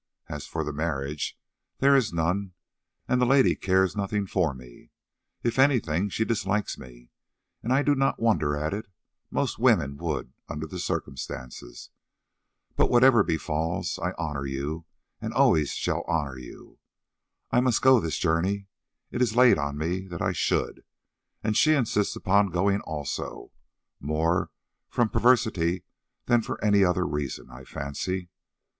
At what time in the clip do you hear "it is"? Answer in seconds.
19.11-19.35